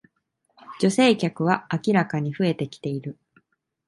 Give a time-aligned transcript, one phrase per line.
[0.79, 3.19] 女性客は明らかに増えてきてる